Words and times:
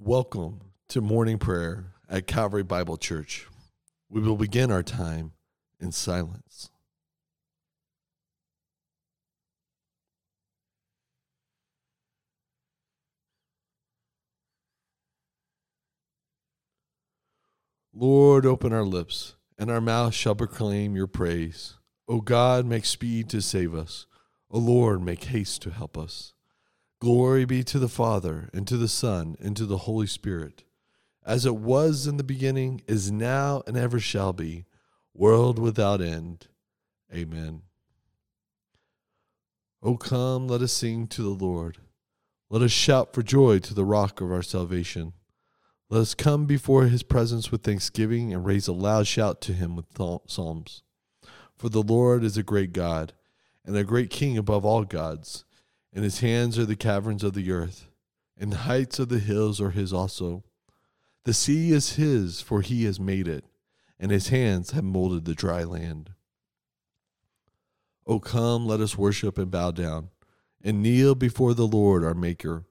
Welcome 0.00 0.60
to 0.90 1.00
morning 1.00 1.38
prayer 1.38 1.92
at 2.08 2.28
Calvary 2.28 2.62
Bible 2.62 2.96
Church. 2.96 3.46
We 4.08 4.20
will 4.20 4.36
begin 4.36 4.70
our 4.70 4.84
time 4.84 5.32
in 5.80 5.90
silence. 5.90 6.70
Lord, 17.92 18.46
open 18.46 18.72
our 18.72 18.84
lips, 18.84 19.34
and 19.58 19.68
our 19.68 19.80
mouth 19.80 20.14
shall 20.14 20.36
proclaim 20.36 20.94
your 20.94 21.08
praise. 21.08 21.74
O 22.06 22.20
God, 22.20 22.64
make 22.64 22.84
speed 22.86 23.28
to 23.30 23.42
save 23.42 23.74
us. 23.74 24.06
O 24.48 24.58
Lord, 24.58 25.02
make 25.02 25.24
haste 25.24 25.60
to 25.62 25.70
help 25.70 25.98
us. 25.98 26.32
Glory 27.00 27.44
be 27.44 27.62
to 27.62 27.78
the 27.78 27.88
Father, 27.88 28.50
and 28.52 28.66
to 28.66 28.76
the 28.76 28.88
Son, 28.88 29.36
and 29.40 29.56
to 29.56 29.64
the 29.66 29.78
Holy 29.78 30.06
Spirit, 30.08 30.64
as 31.24 31.46
it 31.46 31.54
was 31.54 32.08
in 32.08 32.16
the 32.16 32.24
beginning, 32.24 32.82
is 32.88 33.12
now, 33.12 33.62
and 33.68 33.76
ever 33.76 34.00
shall 34.00 34.32
be, 34.32 34.64
world 35.14 35.60
without 35.60 36.00
end. 36.00 36.48
Amen. 37.14 37.62
O 39.80 39.96
come, 39.96 40.48
let 40.48 40.60
us 40.60 40.72
sing 40.72 41.06
to 41.06 41.22
the 41.22 41.44
Lord. 41.44 41.78
Let 42.50 42.62
us 42.62 42.72
shout 42.72 43.14
for 43.14 43.22
joy 43.22 43.60
to 43.60 43.74
the 43.74 43.84
rock 43.84 44.20
of 44.20 44.32
our 44.32 44.42
salvation. 44.42 45.12
Let 45.90 46.00
us 46.00 46.14
come 46.14 46.46
before 46.46 46.86
his 46.86 47.04
presence 47.04 47.52
with 47.52 47.62
thanksgiving 47.62 48.32
and 48.32 48.44
raise 48.44 48.66
a 48.66 48.72
loud 48.72 49.06
shout 49.06 49.40
to 49.42 49.52
him 49.52 49.76
with 49.76 49.86
psalms. 50.26 50.82
For 51.56 51.68
the 51.68 51.82
Lord 51.82 52.24
is 52.24 52.36
a 52.36 52.42
great 52.42 52.72
God 52.72 53.12
and 53.64 53.76
a 53.76 53.84
great 53.84 54.10
King 54.10 54.36
above 54.36 54.64
all 54.64 54.84
gods. 54.84 55.44
In 55.92 56.02
his 56.02 56.20
hands 56.20 56.58
are 56.58 56.66
the 56.66 56.76
caverns 56.76 57.24
of 57.24 57.34
the 57.34 57.50
earth, 57.50 57.88
and 58.36 58.52
the 58.52 58.58
heights 58.58 58.98
of 58.98 59.08
the 59.08 59.18
hills 59.18 59.60
are 59.60 59.70
his 59.70 59.92
also. 59.92 60.44
The 61.24 61.34
sea 61.34 61.72
is 61.72 61.96
his, 61.96 62.40
for 62.40 62.60
he 62.60 62.84
has 62.84 63.00
made 63.00 63.26
it, 63.26 63.44
and 63.98 64.10
his 64.10 64.28
hands 64.28 64.72
have 64.72 64.84
molded 64.84 65.24
the 65.24 65.34
dry 65.34 65.64
land. 65.64 66.10
O 68.06 68.20
come, 68.20 68.66
let 68.66 68.80
us 68.80 68.96
worship 68.96 69.38
and 69.38 69.50
bow 69.50 69.70
down, 69.70 70.10
and 70.62 70.82
kneel 70.82 71.14
before 71.14 71.54
the 71.54 71.66
Lord 71.66 72.04
our 72.04 72.14
Maker, 72.14 72.64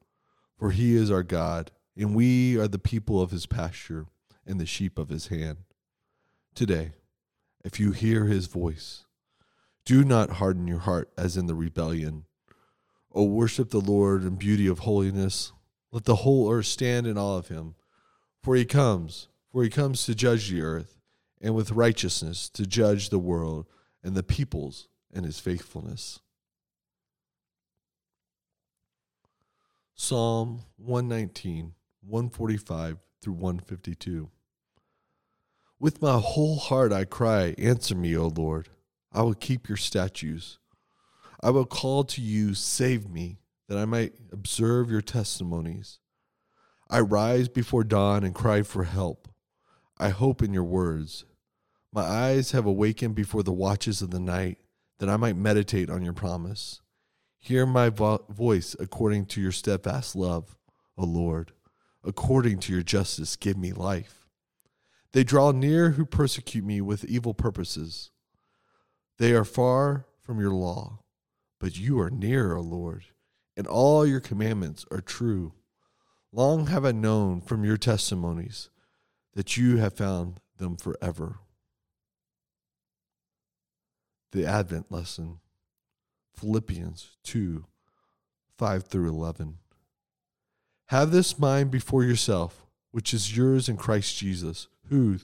for 0.57 0.71
he 0.71 0.95
is 0.95 1.11
our 1.11 1.23
God 1.23 1.71
and 1.97 2.13
we 2.13 2.57
are 2.57 2.67
the 2.67 2.79
people 2.79 3.21
of 3.21 3.31
his 3.31 3.47
pasture 3.47 4.05
and 4.45 4.59
the 4.59 4.65
sheep 4.65 4.99
of 4.99 5.09
his 5.09 5.27
hand. 5.27 5.57
Today, 6.53 6.91
if 7.65 7.79
you 7.79 7.91
hear 7.91 8.25
his 8.25 8.45
voice, 8.45 9.05
do 9.83 10.03
not 10.03 10.33
harden 10.33 10.67
your 10.67 10.79
heart 10.79 11.09
as 11.17 11.35
in 11.37 11.47
the 11.47 11.55
rebellion. 11.55 12.25
O 13.17 13.23
worship 13.23 13.71
the 13.71 13.81
Lord 13.81 14.21
in 14.21 14.35
beauty 14.35 14.67
of 14.67 14.79
holiness. 14.79 15.51
Let 15.91 16.05
the 16.05 16.17
whole 16.17 16.51
earth 16.51 16.67
stand 16.67 17.07
in 17.07 17.17
awe 17.17 17.39
of 17.39 17.47
him. 17.47 17.73
For 18.43 18.55
he 18.55 18.63
comes, 18.63 19.27
for 19.51 19.63
he 19.63 19.71
comes 19.71 20.05
to 20.05 20.13
judge 20.13 20.51
the 20.51 20.61
earth, 20.61 20.99
and 21.41 21.55
with 21.55 21.71
righteousness 21.71 22.47
to 22.49 22.67
judge 22.67 23.09
the 23.09 23.17
world 23.17 23.65
and 24.03 24.13
the 24.13 24.21
peoples 24.21 24.87
in 25.11 25.23
his 25.23 25.39
faithfulness. 25.39 26.19
Psalm 29.95 30.61
119 30.75 31.73
145 32.01 32.99
through 33.19 33.33
152. 33.33 34.29
With 35.79 36.03
my 36.03 36.19
whole 36.19 36.59
heart 36.59 36.93
I 36.93 37.05
cry, 37.05 37.55
Answer 37.57 37.95
me, 37.95 38.15
O 38.15 38.27
Lord. 38.27 38.69
I 39.11 39.23
will 39.23 39.33
keep 39.33 39.67
your 39.67 39.77
statutes. 39.77 40.59
I 41.41 41.49
will 41.51 41.65
call 41.65 42.03
to 42.05 42.21
you, 42.21 42.53
Save 42.53 43.09
me, 43.09 43.39
that 43.67 43.77
I 43.77 43.85
might 43.85 44.13
observe 44.31 44.89
your 44.89 45.01
testimonies. 45.01 45.99
I 46.89 46.99
rise 47.01 47.49
before 47.49 47.83
dawn 47.83 48.23
and 48.23 48.33
cry 48.33 48.61
for 48.63 48.85
help. 48.85 49.27
I 49.97 50.09
hope 50.09 50.41
in 50.41 50.53
your 50.53 50.63
words. 50.63 51.25
My 51.93 52.03
eyes 52.03 52.51
have 52.51 52.65
awakened 52.65 53.15
before 53.15 53.43
the 53.43 53.51
watches 53.51 54.01
of 54.01 54.11
the 54.11 54.19
night, 54.19 54.57
that 54.99 55.09
I 55.09 55.17
might 55.17 55.35
meditate 55.35 55.89
on 55.89 56.03
your 56.03 56.13
promise. 56.13 56.81
Hear 57.39 57.65
my 57.65 57.89
vo- 57.89 58.25
voice 58.29 58.75
according 58.79 59.25
to 59.27 59.41
your 59.41 59.51
steadfast 59.51 60.15
love, 60.15 60.57
O 60.97 61.05
Lord 61.05 61.51
according 62.07 62.57
to 62.57 62.71
your 62.73 62.81
justice, 62.81 63.35
give 63.35 63.57
me 63.57 63.73
life. 63.73 64.27
They 65.11 65.25
draw 65.25 65.51
near 65.51 65.91
who 65.91 66.05
persecute 66.05 66.63
me 66.63 66.79
with 66.79 67.03
evil 67.03 67.33
purposes. 67.33 68.11
They 69.17 69.33
are 69.33 69.43
far 69.43 70.05
from 70.21 70.39
your 70.39 70.51
law, 70.51 70.99
but 71.59 71.77
you 71.77 71.99
are 71.99 72.09
near, 72.09 72.55
O 72.55 72.61
Lord, 72.61 73.05
and 73.55 73.67
all 73.67 74.05
your 74.05 74.19
commandments 74.19 74.85
are 74.91 75.01
true. 75.01 75.53
Long 76.31 76.67
have 76.67 76.85
I 76.85 76.91
known 76.91 77.41
from 77.41 77.63
your 77.63 77.77
testimonies 77.77 78.69
that 79.33 79.57
you 79.57 79.77
have 79.77 79.93
found 79.93 80.39
them 80.57 80.77
forever. 80.77 81.39
The 84.31 84.45
Advent 84.45 84.91
lesson, 84.91 85.39
Philippians 86.35 87.17
2 87.23 87.65
5 88.57 88.83
through 88.87 89.09
11. 89.09 89.59
Have 90.87 91.11
this 91.11 91.37
mind 91.37 91.69
before 91.69 92.03
yourself, 92.03 92.65
which 92.91 93.13
is 93.13 93.37
yours 93.37 93.69
in 93.69 93.77
Christ 93.77 94.17
Jesus, 94.17 94.67
who, 94.89 95.19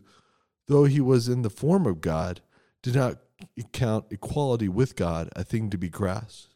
though 0.67 0.83
he 0.83 0.99
was 0.99 1.27
in 1.27 1.41
the 1.41 1.49
form 1.49 1.87
of 1.87 2.01
God, 2.01 2.41
did 2.83 2.95
not 2.95 3.17
count 3.71 4.05
equality 4.11 4.69
with 4.69 4.95
God 4.95 5.29
a 5.35 5.43
thing 5.43 5.69
to 5.71 5.77
be 5.77 5.89
grasped. 5.89 6.53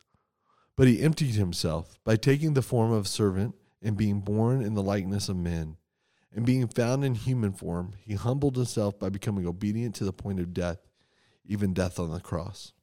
But 0.76 0.88
he 0.88 1.02
emptied 1.02 1.34
himself 1.34 1.98
by 2.04 2.18
taking 2.18 2.54
the 2.54 2.62
form 2.62 2.92
of 2.92 3.06
a 3.06 3.10
servant 3.10 3.56
and 3.82 3.98
being 3.98 4.20
born 4.20 4.62
in 4.62 4.76
the 4.76 4.84
likeness 4.84 5.30
of 5.30 5.38
men. 5.38 5.78
And 6.32 6.46
being 6.46 6.68
found 6.68 7.04
in 7.04 7.16
human 7.16 7.54
form, 7.54 7.94
he 7.98 8.14
humbled 8.14 8.58
himself 8.58 9.00
by 9.00 9.10
becoming 9.10 9.48
obedient 9.48 9.96
to 9.96 10.04
the 10.04 10.14
point 10.14 10.40
of 10.40 10.54
death, 10.54 10.78
even 11.46 11.74
death 11.74 11.98
on 11.98 12.12
the 12.12 12.20
cross. 12.20 12.74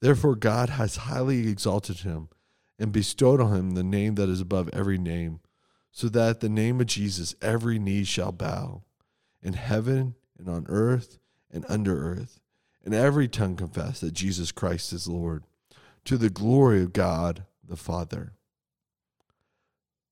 Therefore, 0.00 0.34
God 0.34 0.70
has 0.70 0.96
highly 0.96 1.48
exalted 1.48 1.98
him 1.98 2.30
and 2.78 2.90
bestowed 2.90 3.40
on 3.40 3.54
him 3.54 3.70
the 3.72 3.84
name 3.84 4.14
that 4.16 4.28
is 4.28 4.40
above 4.40 4.70
every 4.72 4.98
name, 4.98 5.40
so 5.92 6.08
that 6.08 6.30
at 6.30 6.40
the 6.40 6.48
name 6.48 6.80
of 6.80 6.86
Jesus 6.86 7.34
every 7.42 7.78
knee 7.78 8.04
shall 8.04 8.32
bow, 8.32 8.82
in 9.42 9.52
heaven 9.52 10.14
and 10.38 10.48
on 10.48 10.66
earth 10.68 11.18
and 11.52 11.64
mm. 11.64 11.70
under 11.70 12.12
earth, 12.12 12.40
and 12.84 12.94
every 12.94 13.28
tongue 13.28 13.56
confess 13.56 14.00
that 14.00 14.14
Jesus 14.14 14.52
Christ 14.52 14.92
is 14.92 15.08
Lord, 15.08 15.44
to 16.04 16.16
the 16.16 16.30
glory 16.30 16.82
of 16.82 16.92
God 16.92 17.44
the 17.68 17.76
Father. 17.76 18.32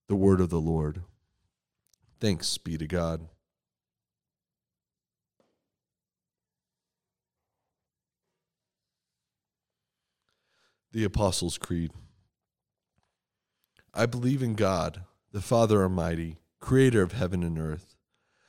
The 0.09 0.17
word 0.17 0.41
of 0.41 0.51
the 0.51 0.61
Lord. 0.61 1.03
Thanks 2.21 2.59
be 2.59 2.79
to 2.79 2.87
God. 2.87 3.29
The 10.93 11.05
Apostles' 11.05 11.59
Creed. 11.59 11.93
I 13.93 14.07
believe 14.07 14.43
in 14.43 14.55
God, 14.55 15.03
the 15.33 15.43
Father 15.43 15.83
Almighty, 15.83 16.39
creator 16.61 17.03
of 17.03 17.13
heaven 17.13 17.43
and 17.43 17.59
earth. 17.59 17.96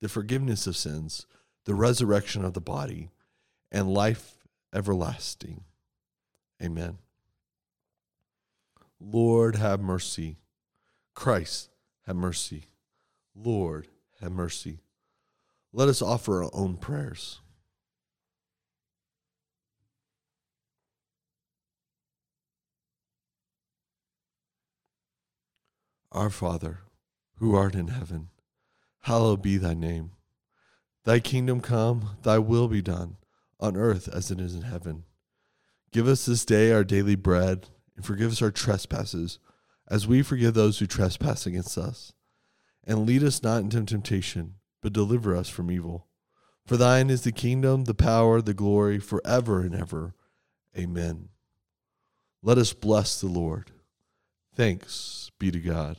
the 0.00 0.08
forgiveness 0.08 0.66
of 0.66 0.76
sins, 0.76 1.26
the 1.64 1.74
resurrection 1.74 2.44
of 2.44 2.54
the 2.54 2.60
body, 2.60 3.10
and 3.72 3.92
life 3.92 4.36
everlasting. 4.74 5.64
Amen. 6.62 6.98
Lord, 9.00 9.56
have 9.56 9.80
mercy. 9.80 10.38
Christ, 11.14 11.70
have 12.06 12.16
mercy. 12.16 12.64
Lord, 13.34 13.88
have 14.20 14.32
mercy. 14.32 14.80
Let 15.72 15.88
us 15.88 16.00
offer 16.00 16.44
our 16.44 16.50
own 16.52 16.76
prayers. 16.76 17.40
Our 26.12 26.30
Father, 26.30 26.80
who 27.38 27.54
art 27.54 27.74
in 27.74 27.88
heaven, 27.88 28.30
hallowed 29.06 29.40
be 29.40 29.56
thy 29.56 29.72
name. 29.72 30.10
Thy 31.04 31.20
kingdom 31.20 31.60
come, 31.60 32.16
thy 32.24 32.38
will 32.38 32.66
be 32.66 32.82
done, 32.82 33.16
on 33.60 33.76
earth 33.76 34.08
as 34.08 34.32
it 34.32 34.40
is 34.40 34.56
in 34.56 34.62
heaven. 34.62 35.04
Give 35.92 36.08
us 36.08 36.26
this 36.26 36.44
day 36.44 36.72
our 36.72 36.82
daily 36.82 37.14
bread, 37.14 37.68
and 37.94 38.04
forgive 38.04 38.32
us 38.32 38.42
our 38.42 38.50
trespasses, 38.50 39.38
as 39.88 40.08
we 40.08 40.22
forgive 40.22 40.54
those 40.54 40.80
who 40.80 40.86
trespass 40.86 41.46
against 41.46 41.78
us. 41.78 42.12
and 42.86 43.04
lead 43.04 43.22
us 43.22 43.42
not 43.42 43.62
into 43.62 43.84
temptation, 43.84 44.54
but 44.80 44.92
deliver 44.92 45.34
us 45.34 45.48
from 45.48 45.70
evil. 45.70 46.06
For 46.64 46.76
thine 46.76 47.10
is 47.10 47.22
the 47.22 47.32
kingdom, 47.32 47.84
the 47.84 47.94
power, 47.94 48.40
the 48.40 48.54
glory, 48.54 48.98
forever 48.98 49.60
and 49.60 49.74
ever. 49.74 50.14
Amen. 50.78 51.28
Let 52.42 52.58
us 52.58 52.72
bless 52.72 53.20
the 53.20 53.26
Lord. 53.28 53.72
Thanks 54.54 55.30
be 55.38 55.50
to 55.50 55.58
God. 55.58 55.98